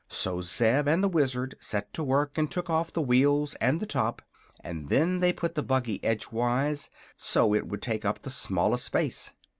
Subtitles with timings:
[0.09, 3.85] So Zeb and the Wizard set to work and took off the wheels and the
[3.85, 4.23] top,
[4.61, 9.31] and then they put the buggy edgewise, so it would take up the smallest space.